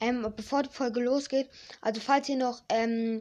[0.00, 1.48] Ähm, bevor die Folge losgeht,
[1.80, 3.20] also falls ihr noch ähm,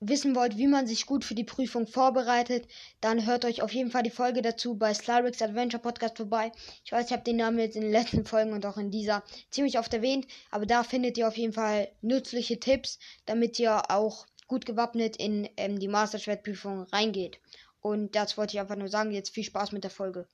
[0.00, 2.68] wissen wollt, wie man sich gut für die Prüfung vorbereitet,
[3.00, 6.52] dann hört euch auf jeden Fall die Folge dazu bei Slyrix Adventure Podcast vorbei.
[6.84, 9.22] Ich weiß, ich habe den Namen jetzt in den letzten Folgen und auch in dieser
[9.50, 14.26] ziemlich oft erwähnt, aber da findet ihr auf jeden Fall nützliche Tipps, damit ihr auch
[14.46, 17.38] gut gewappnet in ähm, die Masterschwertprüfung reingeht.
[17.80, 19.12] Und das wollte ich einfach nur sagen.
[19.12, 20.26] Jetzt viel Spaß mit der Folge.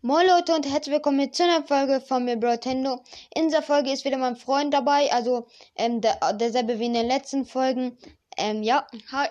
[0.00, 3.02] Moin Leute und herzlich willkommen zu einer Folge von mir Brotendo.
[3.34, 7.08] In dieser Folge ist wieder mein Freund dabei, also ähm, der, derselbe wie in den
[7.08, 7.98] letzten Folgen.
[8.36, 9.26] Ähm, ja, hi.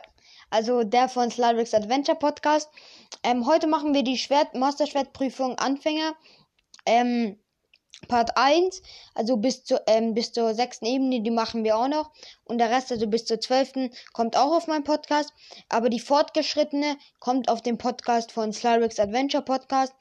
[0.50, 2.70] Also der von Slyrix Adventure Podcast.
[3.24, 6.16] Ähm, heute machen wir die Schwert Masterschwertprüfung Anfänger.
[6.86, 7.40] Ähm,
[8.10, 8.82] Part 1,
[9.16, 12.12] also bis, zu, ähm, bis zur sechsten Ebene, die machen wir auch noch.
[12.44, 15.32] Und der Rest, also bis zur zwölften, kommt auch auf meinen Podcast.
[15.70, 19.94] Aber die fortgeschrittene kommt auf den Podcast von Slyrix Adventure Podcast.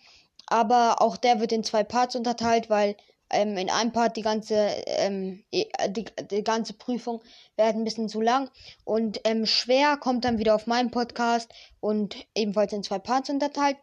[0.47, 2.97] Aber auch der wird in zwei Parts unterteilt, weil
[3.31, 4.55] ähm, in einem Part die ganze,
[4.87, 7.23] ähm, die, die, ganze Prüfung
[7.57, 8.51] wäre ein bisschen zu lang.
[8.85, 13.77] Und ähm, schwer kommt dann wieder auf meinen Podcast und ebenfalls in zwei Parts unterteilt.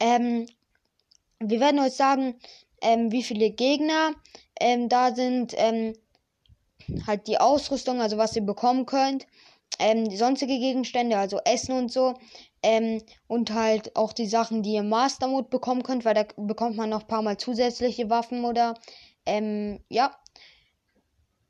[0.00, 0.46] Ähm,
[1.38, 2.34] wir werden euch sagen,
[2.80, 4.12] ähm, wie viele Gegner
[4.60, 5.56] ähm, da sind,
[7.06, 9.26] halt die Ausrüstung, also was ihr bekommen könnt.
[10.10, 12.14] sonstige Gegenstände, also Essen und so.
[12.62, 16.76] Ähm, und halt auch die Sachen, die ihr Master Mode bekommen könnt, weil da bekommt
[16.76, 18.74] man noch ein paar Mal zusätzliche Waffen oder
[19.26, 20.16] ähm, ja.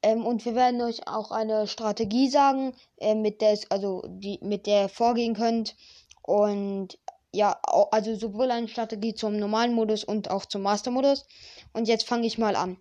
[0.03, 4.67] Ähm, und wir werden euch auch eine Strategie sagen, äh, mit der also die, mit
[4.67, 5.77] der ihr vorgehen könnt.
[6.23, 6.99] Und
[7.33, 7.59] ja,
[7.91, 11.27] also sowohl eine Strategie zum normalen Modus und auch zum Master Modus.
[11.73, 12.79] Und jetzt fange ich mal an.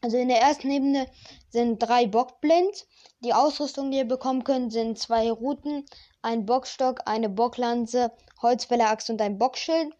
[0.00, 1.08] Also in der ersten Ebene
[1.50, 2.86] sind drei Bockblinds.
[3.24, 5.84] Die Ausrüstung, die ihr bekommen könnt, sind zwei Routen,
[6.28, 8.12] ein Bockstock, eine Bocklanze,
[8.42, 9.94] Holzfälleraxt und ein Bockschild.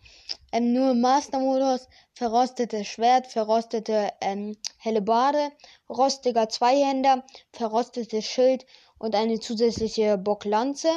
[0.53, 5.53] Ähm, nur im Master-Modus verrostetes Schwert, verrostete ähm, Hellebarde,
[5.89, 8.67] rostiger Zweihänder, verrostetes Schild
[8.99, 10.91] und eine zusätzliche Bocklanze.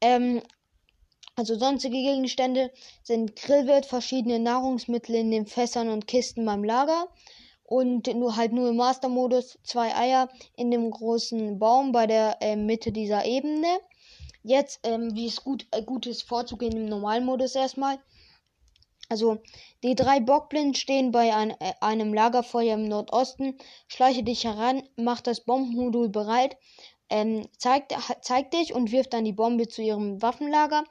[0.00, 0.42] Ähm,
[1.34, 2.70] also sonstige Gegenstände
[3.02, 7.08] sind Grillwirt, verschiedene Nahrungsmittel in den Fässern und Kisten beim Lager
[7.64, 12.54] und nur halt nur im Master-Modus zwei Eier in dem großen Baum bei der äh,
[12.54, 13.80] Mitte dieser Ebene.
[14.42, 17.98] Jetzt, ähm, wie es gut, äh, gut ist, vorzugehen im Normalmodus erstmal.
[19.08, 19.38] Also,
[19.82, 23.56] die drei Bockblind stehen bei ein, äh, einem Lagerfeuer im Nordosten.
[23.88, 26.56] Schleiche dich heran, mach das Bombenmodul bereit,
[27.10, 27.92] ähm, zeig,
[28.22, 30.84] zeig dich und wirf dann die Bombe zu ihrem Waffenlager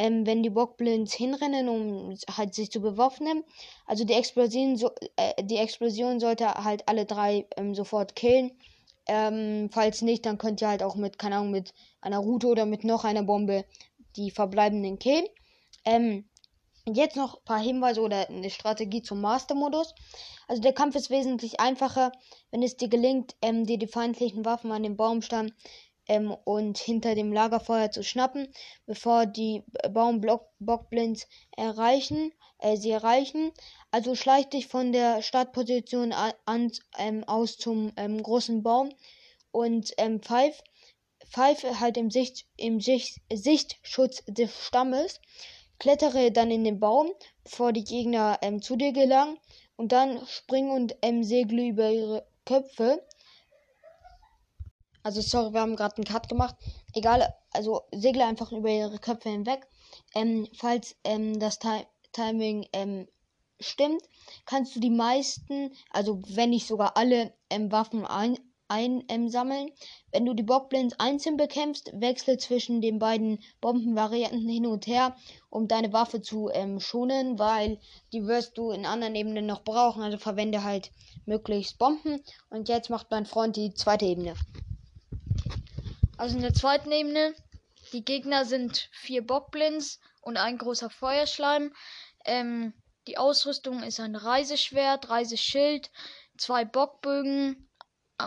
[0.00, 3.44] ähm, wenn die Bockblinds hinrennen, um halt sich zu bewaffnen.
[3.86, 8.52] Also die Explosion, so, äh, die Explosion sollte halt alle drei ähm, sofort killen.
[9.12, 12.64] Ähm, falls nicht, dann könnt ihr halt auch mit, keine Ahnung, mit einer Route oder
[12.64, 13.64] mit noch einer Bombe
[14.14, 15.26] die verbleibenden killen.
[15.84, 16.28] Ähm,
[16.86, 19.96] jetzt noch ein paar Hinweise oder eine Strategie zum Master-Modus.
[20.46, 22.12] Also der Kampf ist wesentlich einfacher,
[22.52, 25.50] wenn es dir gelingt, ähm, dir die feindlichen Waffen an den Baumstamm
[26.10, 28.48] ähm, und hinter dem Lagerfeuer zu schnappen,
[28.84, 33.52] bevor die Baumbockblinds erreichen, äh, sie erreichen.
[33.92, 38.90] Also schleich dich von der Startposition an ähm, aus zum ähm, großen Baum
[39.52, 40.60] und ähm, pfeif,
[41.28, 45.20] pfeif halt im, Sicht, im Sicht, Sichtschutz des Stammes.
[45.78, 47.12] Klettere dann in den Baum,
[47.44, 49.38] bevor die Gegner ähm, zu dir gelangen.
[49.76, 53.00] Und dann spring und ähm, segle über ihre Köpfe.
[55.02, 56.54] Also sorry, wir haben gerade einen Cut gemacht.
[56.94, 59.66] Egal, also segle einfach über ihre Köpfe hinweg.
[60.14, 63.06] Ähm, falls ähm, das Ti Timing ähm,
[63.60, 64.02] stimmt,
[64.44, 68.36] kannst du die meisten, also wenn nicht sogar alle ähm, Waffen ein
[68.70, 69.68] einsammeln.
[69.68, 69.74] Ähm,
[70.12, 75.16] wenn du die Bockblends einzeln bekämpfst, wechsle zwischen den beiden Bombenvarianten hin und her,
[75.50, 77.78] um deine Waffe zu ähm, schonen, weil
[78.12, 80.02] die wirst du in anderen Ebenen noch brauchen.
[80.02, 80.92] Also verwende halt
[81.26, 82.22] möglichst Bomben.
[82.48, 84.34] Und jetzt macht mein Freund die zweite Ebene.
[86.20, 87.34] Also in der zweiten Ebene,
[87.94, 91.72] die Gegner sind vier Bockblinds und ein großer Feuerschleim.
[92.26, 92.74] Ähm,
[93.06, 95.90] die Ausrüstung ist ein Reiseschwert, Reiseschild,
[96.36, 97.70] zwei Bockbögen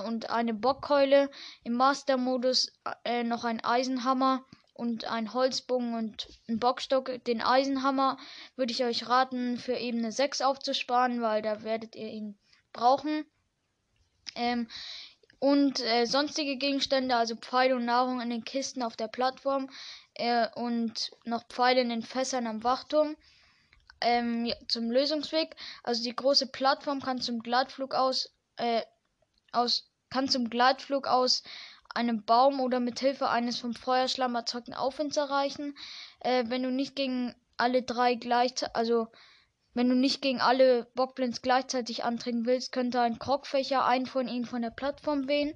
[0.08, 1.30] und eine Bockkeule.
[1.64, 2.74] Im Master-Modus
[3.04, 4.44] äh, noch ein Eisenhammer
[4.74, 7.24] und ein Holzbogen und ein Bockstock.
[7.26, 8.18] Den Eisenhammer
[8.56, 12.40] würde ich euch raten, für Ebene 6 aufzusparen, weil da werdet ihr ihn
[12.72, 13.24] brauchen.
[14.34, 14.68] Ähm,
[15.44, 19.70] und äh, sonstige Gegenstände, also Pfeile und Nahrung in den Kisten auf der Plattform
[20.14, 23.18] äh, und noch Pfeile in den Fässern am Wachturm.
[24.00, 25.58] Ähm, ja, zum Lösungsweg.
[25.84, 28.84] Also die große Plattform kann zum Gleitflug aus, äh,
[29.52, 31.44] aus kann zum Gleitflug aus
[31.94, 35.76] einem Baum oder mit Hilfe eines vom Feuerschlamm erzeugten Aufwinds erreichen.
[36.22, 39.10] Äh, wenn du nicht gegen alle drei gleich, also
[39.74, 44.46] wenn du nicht gegen alle Bockblins gleichzeitig antreten willst, könnte ein Krogfächer einen von ihnen
[44.46, 45.56] von der Plattform wehen.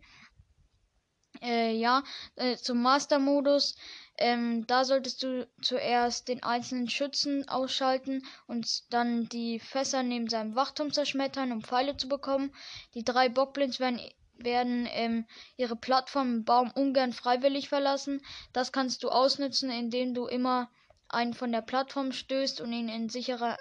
[1.42, 2.04] Äh, ja,
[2.36, 3.75] äh, zum Master-Modus.
[4.18, 10.56] Ähm, da solltest du zuerst den einzelnen Schützen ausschalten und dann die Fässer neben seinem
[10.56, 12.52] Wachturm zerschmettern, um Pfeile zu bekommen.
[12.96, 14.02] Die drei Bockblins werden,
[14.34, 15.28] werden ähm,
[15.58, 18.24] ihre Plattform im Baum ungern freiwillig verlassen.
[18.54, 20.72] Das kannst du ausnutzen, indem du immer
[21.10, 23.58] einen von der Plattform stößt und ihn in sicherer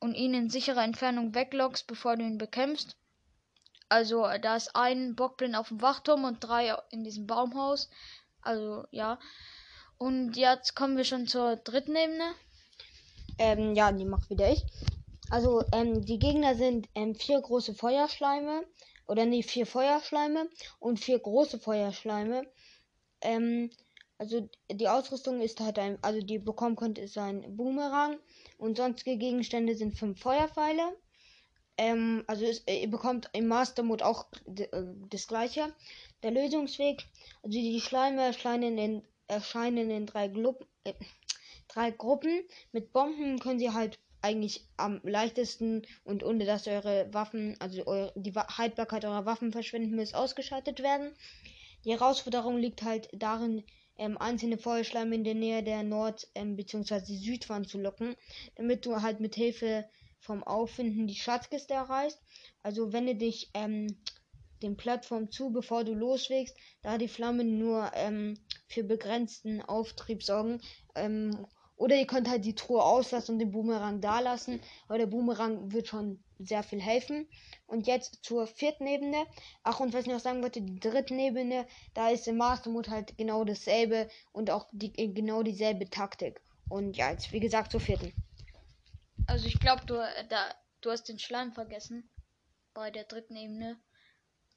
[0.00, 2.96] und ihn in sicherer Entfernung weglockst, bevor du ihn bekämpfst.
[3.88, 7.88] Also da ist ein Bockblind auf dem Wachturm und drei in diesem Baumhaus.
[8.42, 9.18] Also ja.
[9.96, 12.34] Und jetzt kommen wir schon zur dritten Ebene.
[13.38, 14.64] Ähm, ja, die macht wieder ich.
[15.30, 18.64] Also ähm, die Gegner sind ähm, vier große Feuerschleime.
[19.06, 22.46] Oder nee, vier Feuerschleime und vier große Feuerschleime.
[23.22, 23.70] Ähm,
[24.18, 28.18] also die Ausrüstung ist halt ein, also die bekommen könnt, ist ein Boomerang
[28.58, 30.96] und sonstige Gegenstände sind fünf Feuerpfeile.
[31.76, 34.26] Ähm, also ist, ihr bekommt im Master Mode auch
[34.56, 34.66] äh,
[35.08, 35.72] das gleiche.
[36.24, 37.04] Der Lösungsweg,
[37.44, 40.94] also die Schleime erscheinen in, erscheinen in drei, Glup, äh,
[41.68, 42.42] drei Gruppen.
[42.72, 48.12] Mit Bomben können sie halt eigentlich am leichtesten und ohne dass eure Waffen, also eure,
[48.16, 51.14] die Haltbarkeit eurer Waffen verschwinden muss, ausgeschaltet werden.
[51.84, 53.62] Die Herausforderung liegt halt darin,
[53.98, 57.00] ähm, einzelne Feuerschleim in der Nähe der Nord- ähm, bzw.
[57.04, 58.16] Südwand zu locken,
[58.56, 59.84] damit du halt mit Hilfe
[60.20, 62.20] vom Auffinden die Schatzkiste erreichst.
[62.62, 63.86] Also wende dich ähm,
[64.62, 68.34] den Plattform zu, bevor du loslegst, da die Flammen nur ähm,
[68.66, 70.60] für begrenzten Auftrieb sorgen.
[70.94, 71.46] Ähm,
[71.76, 75.72] oder ihr könnt halt die Truhe auslassen und den Boomerang da lassen, aber der Boomerang
[75.72, 77.28] wird schon sehr viel helfen.
[77.66, 79.26] Und jetzt zur vierten Ebene.
[79.62, 82.90] Ach, und was ich noch sagen wollte, die dritte Ebene, da ist im Master Mode
[82.90, 86.40] halt genau dasselbe und auch die, genau dieselbe Taktik.
[86.68, 88.12] Und ja, jetzt wie gesagt zur vierten.
[89.26, 89.94] Also ich glaube, du,
[90.28, 92.08] da, du hast den Schleim vergessen
[92.74, 93.78] bei der dritten Ebene.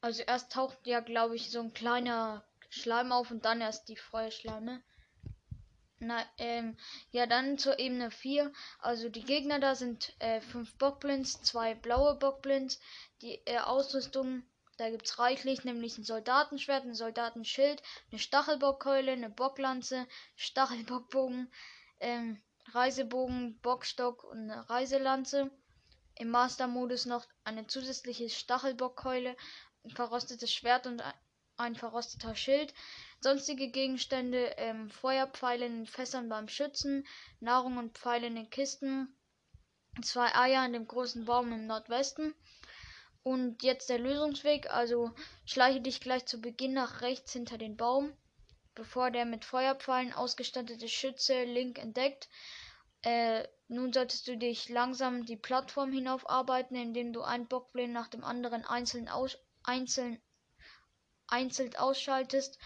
[0.02, 3.98] Also erst taucht ja, glaube ich, so ein kleiner Schleim auf und dann erst die
[3.98, 4.82] Feuerschleime.
[6.04, 6.76] Na, ähm,
[7.12, 8.52] ja, dann zur Ebene 4.
[8.80, 12.80] Also die Gegner da sind äh, fünf Bockblinds, zwei blaue Bockblinds.
[13.22, 14.42] Die äh, Ausrüstung,
[14.78, 21.52] da gibt es reichlich, nämlich ein Soldatenschwert, ein Soldatenschild, eine Stachelbockkeule, eine Bocklanze, Stachelbockbogen,
[22.00, 25.52] ähm, Reisebogen, Bockstock und eine Reiselanze.
[26.16, 29.38] Im Master-Modus noch eine zusätzliche Stachelbockkeule,
[29.84, 31.04] ein verrostetes Schwert und
[31.58, 32.74] ein verrosteter Schild.
[33.24, 37.06] Sonstige Gegenstände, ähm, Feuerpfeile in Fässern beim Schützen,
[37.40, 39.16] Nahrung und Pfeile in den Kisten,
[40.02, 42.34] zwei Eier in dem großen Baum im Nordwesten.
[43.22, 45.12] Und jetzt der Lösungsweg, also
[45.46, 48.12] schleiche dich gleich zu Beginn nach rechts hinter den Baum,
[48.74, 52.28] bevor der mit Feuerpfeilen ausgestattete Schütze Link entdeckt.
[53.04, 58.24] Äh, nun solltest du dich langsam die Plattform hinaufarbeiten, indem du ein Bockblin nach dem
[58.24, 60.20] anderen einzeln, aus, einzeln,
[61.28, 62.58] einzeln ausschaltest.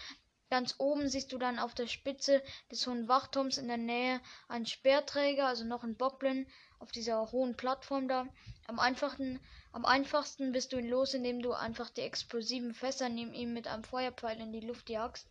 [0.48, 4.66] Ganz oben siehst du dann auf der Spitze des hohen Wachturms in der Nähe einen
[4.66, 6.46] Speerträger, also noch ein Bockblin
[6.78, 8.28] auf dieser hohen Plattform da.
[8.66, 9.40] Am einfachsten,
[9.72, 13.66] am einfachsten bist du ihn los, indem du einfach die explosiven Fässer neben ihm mit
[13.66, 15.28] einem Feuerpfeil in die Luft jagst.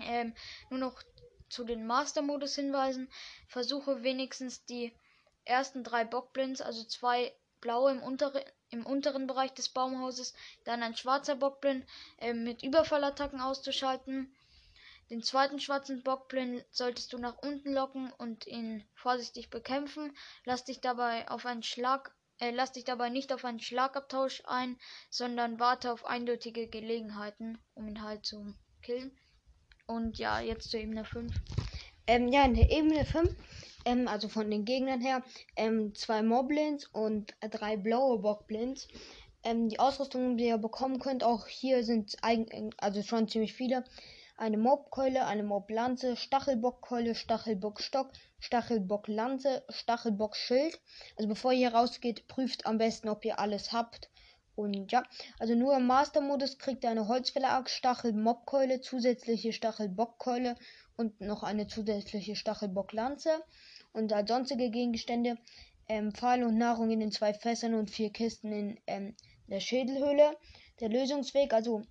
[0.00, 0.34] Ähm,
[0.70, 1.02] nur noch
[1.48, 3.08] zu den Master-Modus hinweisen.
[3.46, 4.92] Versuche wenigstens die
[5.44, 10.34] ersten drei Bockblins, also zwei blaue im unteren im unteren Bereich des Baumhauses
[10.64, 11.84] dann ein schwarzer Bockblind
[12.18, 14.34] äh, mit Überfallattacken auszuschalten.
[15.10, 20.16] Den zweiten schwarzen Bockblind solltest du nach unten locken und ihn vorsichtig bekämpfen.
[20.44, 24.78] Lass dich dabei auf einen Schlag äh, lass dich dabei nicht auf einen Schlagabtausch ein,
[25.10, 29.12] sondern warte auf eindeutige Gelegenheiten, um ihn halt zu killen.
[29.86, 31.32] Und ja, jetzt zur Ebene 5.
[32.06, 33.30] Ähm, ja, in der Ebene 5
[33.84, 35.22] ähm, also von den Gegnern her,
[35.56, 38.88] ähm, zwei Moblins und drei blaue Bockblins.
[39.42, 43.84] Ähm, die Ausrüstung, die ihr bekommen könnt, auch hier sind also schon ziemlich viele.
[44.36, 50.80] Eine Mobkeule, eine Moblanze, Stachelbockkeule, Stachelbockstock, Stachelbocklanze, Stachelbockschild.
[51.16, 54.10] Also bevor ihr rausgeht, prüft am besten, ob ihr alles habt.
[54.56, 55.02] Und ja,
[55.38, 60.56] also nur im Master-Modus kriegt ihr eine Holzfäller-Axt, Stachel-Mobkeule, zusätzliche Stachelbockkeule
[60.96, 63.30] und noch eine zusätzliche Stachelbocklanze
[63.92, 65.36] und sonstige Gegenstände
[65.88, 69.16] ähm, Pfeile und Nahrung in den zwei Fässern und vier Kisten in ähm,
[69.48, 70.36] der Schädelhöhle.
[70.80, 71.82] Der Lösungsweg, also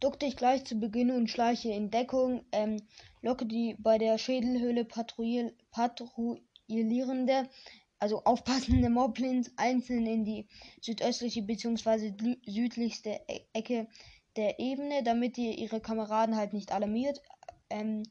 [0.00, 2.80] duck dich gleich zu Beginn und schleiche in Deckung, ähm,
[3.22, 7.48] locke die bei der Schädelhöhle patrouill patrouillierende,
[7.98, 10.46] also aufpassende Moblins einzeln in die
[10.80, 12.12] südöstliche bzw.
[12.46, 13.88] südlichste e-, Ecke
[14.36, 17.20] der Ebene, damit ihr ihre Kameraden halt nicht alarmiert.
[17.68, 18.04] Ähm,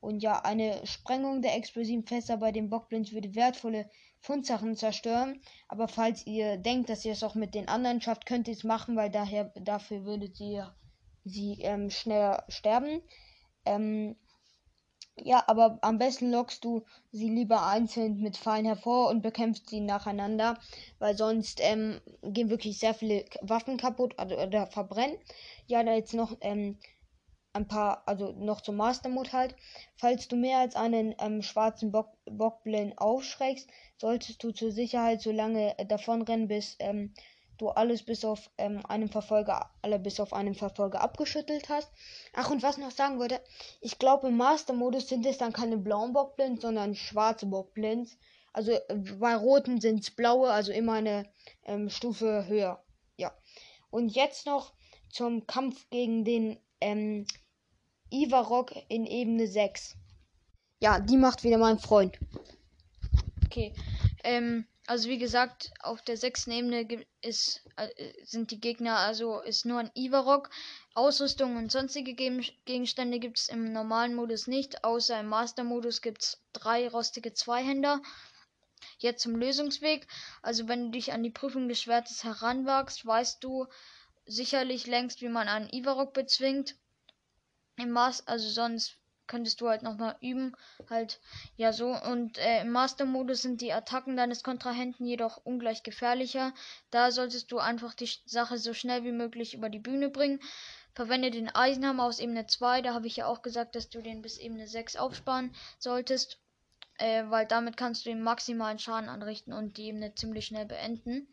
[0.00, 3.88] und ja, eine Sprengung der explosiven Fässer bei den Bockblins würde wertvolle
[4.20, 5.40] Fundsachen zerstören.
[5.68, 8.64] Aber falls ihr denkt, dass ihr es auch mit den anderen schafft, könnt ihr es
[8.64, 10.74] machen, weil daher dafür würdet ihr
[11.24, 13.02] sie ähm, schneller sterben.
[13.66, 14.16] Ähm,
[15.22, 19.80] ja, aber am besten lockst du sie lieber einzeln mit Fallen hervor und bekämpfst sie
[19.80, 20.58] nacheinander,
[20.98, 25.18] weil sonst ähm, gehen wirklich sehr viele Waffen kaputt oder, oder verbrennen.
[25.66, 26.78] Ja, da jetzt noch ähm,
[27.52, 29.56] ein paar, also noch zum Master Mode halt.
[29.96, 35.32] Falls du mehr als einen ähm, schwarzen Bock, Bockblin aufschreckst, solltest du zur Sicherheit so
[35.32, 37.12] lange äh, davonrennen, bis ähm,
[37.58, 41.90] du alles bis auf ähm, einen Verfolger, alle bis auf einen Verfolger abgeschüttelt hast.
[42.32, 43.40] Ach, und was noch sagen wollte,
[43.80, 48.16] ich glaube im Master-Modus sind es dann keine blauen Bockblins, sondern schwarze Bockblins.
[48.52, 51.28] Also äh, bei roten sind es blaue, also immer eine
[51.64, 52.82] ähm, Stufe höher.
[53.16, 53.32] Ja.
[53.90, 54.72] Und jetzt noch
[55.10, 57.26] zum Kampf gegen den ähm,
[58.10, 59.96] Ivarok in Ebene 6.
[60.80, 62.18] Ja, die macht wieder mein Freund.
[63.46, 63.74] Okay.
[64.24, 67.88] Ähm, also wie gesagt, auf der sechsten Ebene ist, äh,
[68.24, 70.50] sind die Gegner, also ist nur ein Ivarok.
[70.94, 76.42] Ausrüstung und sonstige Gegenstände gibt es im normalen Modus nicht, außer im Master-Modus gibt es
[76.52, 78.02] drei rostige Zweihänder.
[78.98, 80.08] Jetzt zum Lösungsweg.
[80.42, 83.66] Also wenn du dich an die Prüfung des Schwertes heranwagst, weißt du
[84.26, 86.74] sicherlich längst, wie man einen Ivarok bezwingt.
[87.80, 88.96] Im Master, also sonst
[89.30, 90.54] könntest du halt nochmal üben.
[90.90, 91.20] Halt,
[91.56, 91.94] ja, so.
[91.94, 96.52] Und äh, im Master-Modus sind die Attacken deines Kontrahenten jedoch ungleich gefährlicher.
[96.90, 100.40] Da solltest du einfach die Sache so schnell wie möglich über die Bühne bringen.
[100.94, 102.82] Verwende den Eisenhammer aus Ebene 2.
[102.82, 106.38] Da habe ich ja auch gesagt, dass du den bis Ebene 6 aufsparen solltest.
[106.98, 111.28] Äh, weil damit kannst du den maximalen Schaden anrichten und die Ebene ziemlich schnell beenden.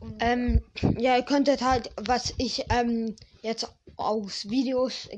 [0.00, 0.62] Und, ähm,
[0.98, 5.08] ja, ihr könntet halt, was ich ähm, jetzt aus Videos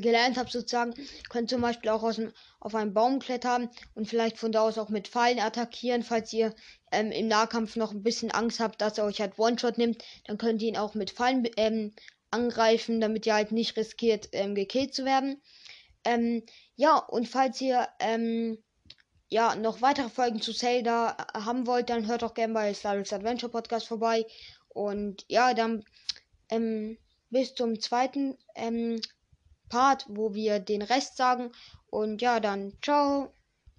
[0.00, 0.94] gelernt habe sozusagen,
[1.28, 4.78] könnt zum Beispiel auch aus dem, auf einen Baum klettern und vielleicht von da aus
[4.78, 6.02] auch mit Pfeilen attackieren.
[6.02, 6.54] Falls ihr
[6.92, 10.38] ähm, im Nahkampf noch ein bisschen Angst habt, dass er euch halt One-Shot nimmt, dann
[10.38, 11.92] könnt ihr ihn auch mit Pfeilen ähm,
[12.30, 15.40] angreifen, damit ihr halt nicht riskiert, ähm, gekillt zu werden.
[16.04, 16.44] Ähm,
[16.76, 18.58] ja, und falls ihr ähm,
[19.28, 23.12] ja noch weitere Folgen zu Zelda haben wollt, dann hört auch gerne bei Star Wars
[23.12, 24.26] Adventure Podcast vorbei.
[24.68, 25.84] Und ja, dann
[26.50, 26.98] ähm,
[27.30, 28.36] bis zum zweiten
[29.68, 31.52] Part, wo wir den Rest sagen.
[31.90, 33.32] Und ja, dann ciao.